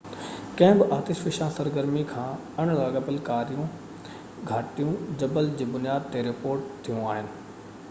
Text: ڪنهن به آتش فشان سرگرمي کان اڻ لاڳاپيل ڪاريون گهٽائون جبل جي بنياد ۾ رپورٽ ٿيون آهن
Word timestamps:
ڪنهن 0.59 0.77
به 0.77 0.85
آتش 0.95 1.19
فشان 1.25 1.51
سرگرمي 1.57 2.03
کان 2.13 2.63
اڻ 2.63 2.71
لاڳاپيل 2.79 3.19
ڪاريون 3.29 3.69
گهٽائون 4.53 5.15
جبل 5.23 5.53
جي 5.63 5.71
بنياد 5.77 6.11
۾ 6.19 6.27
رپورٽ 6.33 6.69
ٿيون 6.89 7.07
آهن 7.15 7.33